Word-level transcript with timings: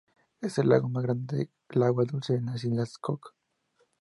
Es 0.41 0.57
el 0.57 0.69
lago 0.69 0.89
más 0.89 1.03
grande 1.03 1.51
de 1.69 1.85
agua 1.85 2.05
dulce 2.05 2.33
en 2.33 2.47
las 2.47 2.63
Islas 2.63 2.97
Cook. 2.97 3.35